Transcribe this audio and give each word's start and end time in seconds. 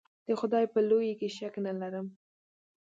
د 0.27 0.27
خدای 0.39 0.65
په 0.73 0.79
لویي 0.89 1.13
کې 1.19 1.27
شک 1.37 1.53
نه 1.63 1.71
ارم. 1.87 2.07